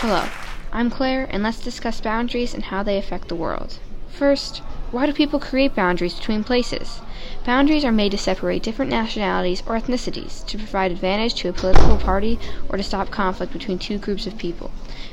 Hello, 0.00 0.28
I'm 0.74 0.90
Claire, 0.90 1.26
and 1.30 1.42
let's 1.42 1.58
discuss 1.58 2.02
boundaries 2.02 2.52
and 2.52 2.64
how 2.64 2.82
they 2.82 2.98
affect 2.98 3.28
the 3.28 3.34
world. 3.34 3.78
First, 4.10 4.58
why 4.90 5.06
do 5.06 5.14
people 5.14 5.40
create 5.40 5.74
boundaries 5.74 6.12
between 6.12 6.44
places? 6.44 7.00
Boundaries 7.46 7.82
are 7.82 7.90
made 7.90 8.12
to 8.12 8.18
separate 8.18 8.62
different 8.62 8.90
nationalities 8.90 9.62
or 9.66 9.74
ethnicities, 9.74 10.44
to 10.48 10.58
provide 10.58 10.92
advantage 10.92 11.32
to 11.36 11.48
a 11.48 11.54
political 11.54 11.96
party, 11.96 12.38
or 12.68 12.76
to 12.76 12.82
stop 12.82 13.10
conflict 13.10 13.54
between 13.54 13.78
two 13.78 13.96
groups 13.96 14.26
of 14.26 14.36
people. 14.36 14.70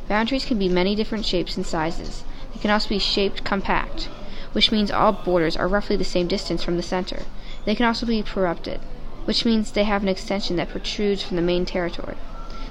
Boundaries 0.10 0.44
can 0.44 0.60
be 0.60 0.68
many 0.68 0.96
different 0.96 1.26
shapes 1.26 1.56
and 1.56 1.66
sizes. 1.66 2.26
They 2.54 2.60
can 2.60 2.70
also 2.70 2.90
be 2.90 3.00
shaped 3.00 3.46
compact, 3.46 4.10
which 4.52 4.70
means 4.70 4.92
all 4.92 5.14
borders 5.14 5.56
are 5.56 5.70
roughly 5.70 5.96
the 5.96 6.04
same 6.04 6.28
distance 6.28 6.62
from 6.62 6.76
the 6.76 6.84
center. 6.84 7.24
They 7.64 7.74
can 7.74 7.86
also 7.86 8.06
be 8.06 8.22
prorupted, 8.22 8.82
which 9.24 9.46
means 9.46 9.72
they 9.72 9.86
have 9.86 10.04
an 10.04 10.10
extension 10.10 10.58
that 10.58 10.68
protrudes 10.68 11.24
from 11.24 11.38
the 11.38 11.42
main 11.42 11.66
territory. 11.66 12.18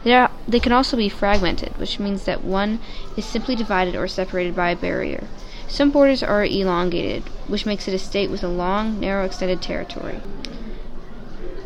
They, 0.04 0.14
are, 0.14 0.30
they 0.48 0.60
can 0.60 0.72
also 0.72 0.96
be 0.96 1.08
fragmented, 1.08 1.78
which 1.78 2.00
means 2.00 2.24
that 2.24 2.44
one 2.44 2.80
is 3.16 3.24
simply 3.24 3.54
divided 3.54 3.94
or 3.94 4.08
separated 4.08 4.56
by 4.56 4.70
a 4.70 4.76
barrier. 4.76 5.28
Some 5.68 5.90
borders 5.90 6.22
are 6.22 6.44
elongated, 6.44 7.22
which 7.46 7.66
makes 7.66 7.86
it 7.88 7.94
a 7.94 7.98
state 7.98 8.30
with 8.30 8.42
a 8.42 8.48
long, 8.48 9.00
narrow 9.00 9.24
extended 9.24 9.62
territory. 9.62 10.20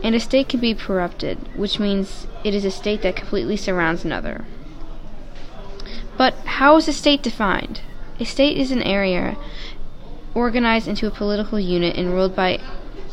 And 0.03 0.15
a 0.15 0.21
state 0.21 0.49
can 0.49 0.61
be 0.61 0.75
corrupted, 0.75 1.39
which 1.57 1.81
means 1.81 2.27
it 2.45 2.55
is 2.55 2.65
a 2.65 2.71
state 2.71 3.03
that 3.03 3.17
completely 3.17 3.57
surrounds 3.57 4.05
another. 4.05 4.45
But 6.17 6.35
how 6.45 6.77
is 6.77 6.89
a 6.89 6.93
state 6.93 7.23
defined? 7.23 7.81
A 8.21 8.25
state 8.25 8.57
is 8.57 8.71
an 8.71 8.83
area 8.83 9.37
organized 10.35 10.87
into 10.87 11.07
a 11.07 11.11
political 11.11 11.59
unit 11.59 11.97
and 11.97 12.13
ruled 12.13 12.37
by 12.37 12.61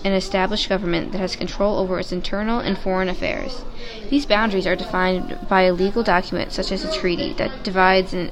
an 0.04 0.14
established 0.14 0.68
government 0.68 1.12
that 1.12 1.20
has 1.20 1.36
control 1.36 1.78
over 1.78 2.00
its 2.00 2.12
internal 2.12 2.60
and 2.60 2.78
foreign 2.78 3.10
affairs. 3.10 3.64
These 4.10 4.26
boundaries 4.26 4.68
are 4.68 4.76
defined 4.76 5.38
by 5.48 5.62
a 5.64 5.74
legal 5.74 6.04
document 6.04 6.52
such 6.52 6.72
as 6.72 6.84
a 6.84 6.92
treaty 6.92 7.34
that 7.34 7.64
divides 7.64 8.14
an 8.14 8.32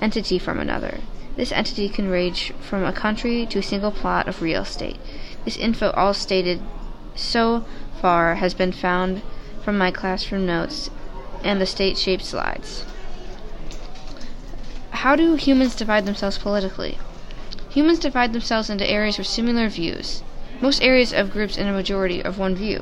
entity 0.00 0.38
from 0.38 0.58
another. 0.58 1.00
This 1.36 1.52
entity 1.52 1.88
can 1.88 2.10
range 2.10 2.52
from 2.60 2.84
a 2.84 2.92
country 2.92 3.46
to 3.46 3.58
a 3.58 3.62
single 3.62 3.90
plot 3.90 4.28
of 4.28 4.42
real 4.42 4.62
estate. 4.62 4.98
This 5.44 5.56
info 5.56 5.90
all 5.92 6.14
stated 6.14 6.60
so 7.14 7.64
far 8.00 8.36
has 8.36 8.54
been 8.54 8.72
found 8.72 9.22
from 9.62 9.76
my 9.76 9.90
classroom 9.90 10.46
notes 10.46 10.90
and 11.42 11.60
the 11.60 11.66
state 11.66 11.98
shaped 11.98 12.24
slides. 12.24 12.84
How 14.90 15.16
do 15.16 15.34
humans 15.36 15.74
divide 15.74 16.04
themselves 16.04 16.38
politically? 16.38 16.98
Humans 17.70 18.00
divide 18.00 18.32
themselves 18.32 18.68
into 18.68 18.88
areas 18.88 19.16
with 19.16 19.26
similar 19.26 19.68
views. 19.68 20.22
Most 20.60 20.82
areas 20.82 21.12
of 21.12 21.30
groups 21.30 21.56
in 21.56 21.66
a 21.66 21.72
majority 21.72 22.22
of 22.22 22.38
one 22.38 22.54
view. 22.54 22.80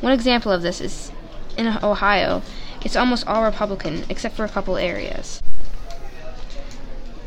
One 0.00 0.12
example 0.12 0.50
of 0.50 0.62
this 0.62 0.80
is 0.80 1.12
in 1.56 1.68
Ohio, 1.68 2.42
it's 2.84 2.96
almost 2.96 3.26
all 3.26 3.44
Republican 3.44 4.04
except 4.08 4.34
for 4.34 4.44
a 4.44 4.48
couple 4.48 4.76
areas. 4.76 5.40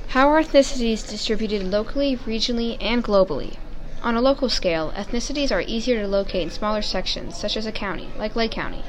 How 0.09 0.29
are 0.29 0.41
ethnicities 0.41 1.09
distributed 1.09 1.63
locally, 1.63 2.17
regionally, 2.17 2.77
and 2.81 3.03
globally? 3.03 3.57
On 4.01 4.15
a 4.15 4.21
local 4.21 4.49
scale, 4.49 4.91
ethnicities 4.95 5.51
are 5.51 5.61
easier 5.61 6.01
to 6.01 6.07
locate 6.07 6.43
in 6.43 6.51
smaller 6.51 6.81
sections, 6.81 7.37
such 7.37 7.55
as 7.55 7.65
a 7.65 7.71
county, 7.71 8.09
like 8.17 8.35
Lake 8.35 8.51
County. 8.51 8.83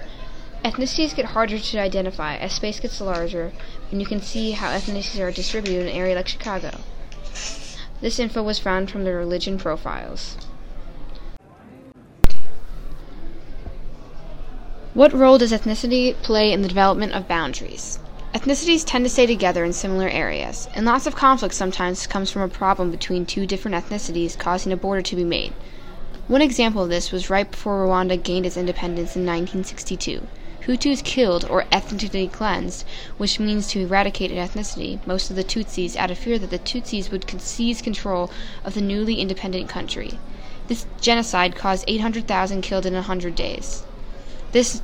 Ethnicities 0.64 1.14
get 1.14 1.26
harder 1.26 1.58
to 1.58 1.78
identify 1.78 2.36
as 2.36 2.52
space 2.52 2.80
gets 2.80 3.00
larger, 3.00 3.52
and 3.90 4.00
you 4.00 4.06
can 4.06 4.20
see 4.20 4.52
how 4.52 4.70
ethnicities 4.70 5.20
are 5.20 5.30
distributed 5.30 5.82
in 5.82 5.88
an 5.88 5.94
area 5.94 6.16
like 6.16 6.28
Chicago. 6.28 6.80
This 8.00 8.18
info 8.18 8.42
was 8.42 8.58
found 8.58 8.90
from 8.90 9.04
the 9.04 9.12
religion 9.12 9.58
profiles. 9.58 10.36
What 14.96 15.12
role 15.12 15.36
does 15.36 15.52
ethnicity 15.52 16.14
play 16.22 16.50
in 16.50 16.62
the 16.62 16.68
development 16.68 17.12
of 17.12 17.28
boundaries? 17.28 17.98
Ethnicities 18.32 18.82
tend 18.82 19.04
to 19.04 19.10
stay 19.10 19.26
together 19.26 19.62
in 19.62 19.74
similar 19.74 20.08
areas, 20.08 20.70
and 20.74 20.86
lots 20.86 21.06
of 21.06 21.14
conflict 21.14 21.52
sometimes 21.52 22.06
comes 22.06 22.30
from 22.30 22.40
a 22.40 22.48
problem 22.48 22.90
between 22.90 23.26
two 23.26 23.44
different 23.44 23.74
ethnicities 23.74 24.38
causing 24.38 24.72
a 24.72 24.76
border 24.78 25.02
to 25.02 25.14
be 25.14 25.22
made. 25.22 25.52
One 26.28 26.40
example 26.40 26.82
of 26.82 26.88
this 26.88 27.12
was 27.12 27.28
right 27.28 27.50
before 27.50 27.84
Rwanda 27.84 28.16
gained 28.22 28.46
its 28.46 28.56
independence 28.56 29.14
in 29.14 29.26
1962. 29.26 30.26
Hutus 30.62 31.04
killed 31.04 31.44
or 31.44 31.66
ethnically 31.70 32.26
cleansed, 32.26 32.86
which 33.18 33.38
means 33.38 33.66
to 33.66 33.82
eradicate 33.82 34.30
an 34.30 34.38
ethnicity, 34.38 35.06
most 35.06 35.28
of 35.28 35.36
the 35.36 35.44
Tutsis 35.44 35.94
out 35.96 36.10
of 36.10 36.16
fear 36.16 36.38
that 36.38 36.48
the 36.48 36.58
Tutsis 36.58 37.10
would 37.10 37.30
seize 37.42 37.82
control 37.82 38.30
of 38.64 38.72
the 38.72 38.80
newly 38.80 39.16
independent 39.16 39.68
country. 39.68 40.18
This 40.68 40.86
genocide 41.02 41.54
caused 41.54 41.84
800,000 41.86 42.62
killed 42.62 42.86
in 42.86 42.94
100 42.94 43.34
days. 43.34 43.84
This 44.52 44.80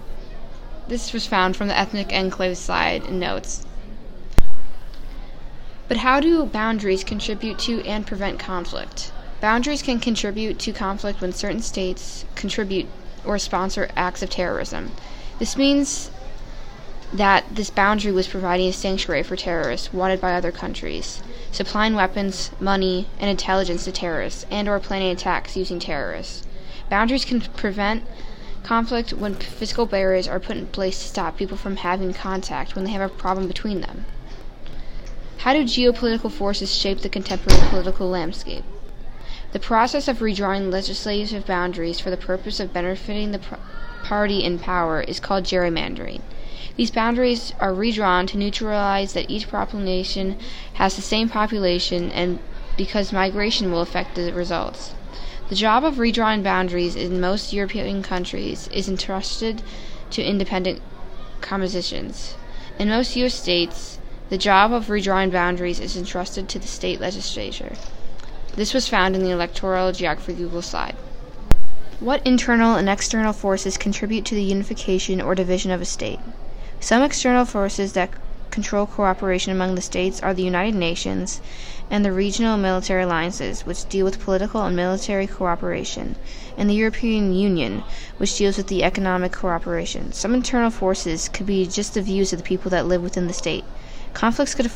this 0.93 1.15
was 1.15 1.27
found 1.27 1.57
from 1.57 1.69
the 1.69 1.79
ethnic 1.79 2.13
enclave 2.13 2.59
slide 2.59 3.03
in 3.05 3.19
notes. 3.19 3.65
But 5.89 5.97
how 5.97 6.21
do 6.21 6.45
boundaries 6.45 7.03
contribute 7.03 7.59
to 7.61 7.81
and 7.87 8.07
prevent 8.07 8.39
conflict? 8.39 9.11
Boundaries 9.41 9.81
can 9.81 10.01
contribute 10.01 10.59
to 10.59 10.73
conflict 10.73 11.23
when 11.23 11.33
certain 11.33 11.63
states 11.63 12.27
contribute 12.35 12.89
or 13.25 13.39
sponsor 13.39 13.89
acts 13.97 14.23
of 14.23 14.29
terrorism. 14.29 14.93
This 15.39 15.57
means 15.57 16.11
that 17.11 17.47
this 17.51 17.71
boundary 17.71 18.13
was 18.13 18.29
providing 18.29 18.69
a 18.69 18.73
sanctuary 18.75 19.23
for 19.23 19.35
terrorists 19.35 19.95
wanted 19.95 20.21
by 20.21 20.35
other 20.35 20.53
countries, 20.53 21.23
supplying 21.51 21.95
weapons, 21.95 22.51
money, 22.61 23.09
and 23.19 23.31
intelligence 23.31 23.85
to 23.85 23.93
terrorists, 23.93 24.45
and 24.51 24.69
or 24.69 24.79
planning 24.79 25.11
attacks 25.11 25.57
using 25.57 25.81
terrorists. 25.81 26.47
Boundaries 26.91 27.25
can 27.25 27.41
prevent 27.41 28.05
conflict 28.63 29.13
when 29.13 29.35
physical 29.35 29.87
barriers 29.87 30.29
are 30.29 30.41
put 30.41 30.57
in 30.57 30.67
place 30.67 30.99
to 31.01 31.09
stop 31.09 31.37
people 31.37 31.57
from 31.57 31.77
having 31.77 32.15
contact 32.15 32.75
when 32.75 32.85
they 32.85 32.91
have 32.91 33.11
a 33.11 33.15
problem 33.15 33.47
between 33.47 33.81
them. 33.81 34.05
How 35.39 35.53
do 35.53 35.65
geopolitical 35.65 36.31
forces 36.31 36.73
shape 36.75 37.01
the 37.01 37.09
contemporary 37.09 37.61
political 37.69 38.09
landscape? 38.09 38.65
The 39.53 39.59
process 39.59 40.09
of 40.09 40.21
redrawing 40.21 40.71
legislative 40.71 41.45
boundaries 41.45 42.01
for 42.01 42.11
the 42.11 42.17
purpose 42.17 42.61
of 42.61 42.73
benefiting 42.73 43.33
the 43.33 43.41
party 44.03 44.45
in 44.45 44.59
power 44.59 45.03
is 45.03 45.21
called 45.21 45.45
gerrymandering. 45.45 46.23
These 46.77 46.91
boundaries 46.91 47.53
are 47.61 47.75
redrawn 47.75 48.27
to 48.29 48.39
neutralize 48.39 49.13
that 49.13 49.31
each 49.31 49.51
population 49.51 50.39
has 50.75 50.97
the 50.97 51.03
same 51.03 51.29
population 51.29 52.11
and 52.13 52.39
because 52.77 53.13
migration 53.13 53.71
will 53.71 53.83
affect 53.83 54.15
the 54.15 54.33
results. 54.33 54.95
The 55.53 55.59
job 55.59 55.85
of 55.85 55.97
redrawing 55.97 56.43
boundaries 56.43 56.97
in 56.97 57.21
most 57.21 57.53
European 57.53 58.03
countries 58.03 58.69
is 58.69 58.89
entrusted 58.89 59.61
to 60.13 60.23
independent 60.23 60.81
commissions. 61.43 62.37
In 62.79 62.89
most 62.89 63.15
U.S. 63.17 63.35
states, 63.35 63.99
the 64.31 64.39
job 64.39 64.73
of 64.73 64.87
redrawing 64.87 65.31
boundaries 65.31 65.79
is 65.79 65.95
entrusted 65.95 66.49
to 66.49 66.59
the 66.59 66.67
state 66.67 67.03
legislature. 67.03 67.75
This 68.55 68.73
was 68.73 68.89
found 68.89 69.15
in 69.15 69.23
the 69.23 69.31
electoral 69.31 69.93
geography 69.93 70.33
Google 70.33 70.63
slide. 70.63 70.97
What 72.01 72.27
internal 72.27 72.77
and 72.77 72.89
external 72.89 73.35
forces 73.35 73.77
contribute 73.77 74.25
to 74.25 74.35
the 74.35 74.43
unification 74.43 75.21
or 75.21 75.35
division 75.35 75.71
of 75.71 75.83
a 75.83 75.85
state? 75.85 76.21
Some 76.81 77.03
external 77.03 77.45
forces 77.45 77.93
that 77.93 78.09
control 78.53 78.87
cooperation 78.87 79.51
among 79.51 79.75
the 79.75 79.81
states 79.81 80.23
are 80.23 80.33
the 80.33 80.45
United 80.45 80.77
Nations 80.77 81.41
and 81.91 82.05
the 82.05 82.13
regional 82.13 82.57
military 82.57 83.03
alliances, 83.03 83.67
which 83.67 83.89
deal 83.89 84.05
with 84.05 84.21
political 84.21 84.63
and 84.63 84.77
military 84.77 85.27
cooperation, 85.27 86.15
and 86.57 86.71
the 86.71 86.75
European 86.75 87.35
Union, 87.35 87.83
which 88.19 88.37
deals 88.37 88.57
with 88.57 88.69
the 88.69 88.85
economic 88.85 89.33
cooperation. 89.33 90.13
Some 90.13 90.35
internal 90.35 90.71
forces 90.71 91.29
could 91.29 91.47
be 91.47 91.67
just 91.67 91.95
the 91.95 92.03
views 92.03 92.33
of 92.33 92.39
the 92.39 92.45
people 92.45 92.71
that 92.71 92.87
live 92.87 93.03
within 93.03 93.27
the 93.27 93.33
state. 93.33 93.65
Conflicts 94.15 94.55
could 94.55 94.71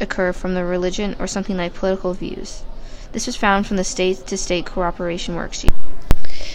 occur 0.00 0.32
from 0.32 0.54
the 0.54 0.64
religion 0.64 1.16
or 1.18 1.26
something 1.26 1.56
like 1.56 1.74
political 1.74 2.14
views. 2.14 2.62
This 3.12 3.26
was 3.26 3.36
found 3.36 3.66
from 3.66 3.76
the 3.76 3.84
state 3.84 4.26
to 4.26 4.36
state 4.36 4.66
cooperation 4.66 5.34
worksheet. 5.34 5.74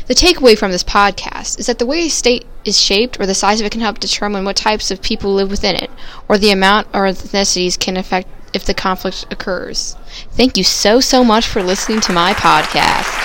The 0.07 0.16
takeaway 0.16 0.57
from 0.57 0.72
this 0.72 0.85
podcast 0.85 1.59
is 1.59 1.66
that 1.66 1.79
the 1.79 1.85
way 1.85 2.06
a 2.06 2.09
state 2.09 2.46
is 2.64 2.79
shaped 2.79 3.20
or 3.20 3.26
the 3.26 3.34
size 3.34 3.59
of 3.59 3.66
it 3.66 3.73
can 3.73 3.81
help 3.81 3.99
determine 3.99 4.46
what 4.46 4.55
types 4.55 4.90
of 4.90 5.02
people 5.02 5.34
live 5.34 5.52
within 5.52 5.76
it, 5.76 5.91
or 6.29 6.37
the 6.37 6.52
amount 6.52 6.87
or 6.93 7.02
ethnicities 7.02 7.78
can 7.78 7.97
affect 7.97 8.29
if 8.53 8.64
the 8.64 8.73
conflict 8.73 9.26
occurs. 9.29 9.97
Thank 10.31 10.55
you 10.55 10.64
so, 10.64 11.02
so 11.02 11.26
much 11.26 11.46
for 11.46 11.61
listening 11.61 11.99
to 12.02 12.14
my 12.14 12.34
podcast. 12.34 13.16